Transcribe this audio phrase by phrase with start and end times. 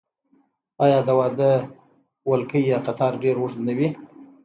[0.83, 1.51] آیا د واده
[2.29, 3.87] ولکۍ یا قطار ډیر اوږد نه وي؟